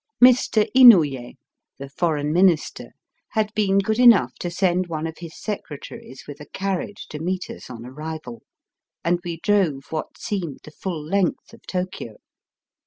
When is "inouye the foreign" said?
0.75-2.33